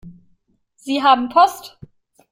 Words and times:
Sie 0.77 1.03
haben 1.03 1.29
Post. 1.29 1.77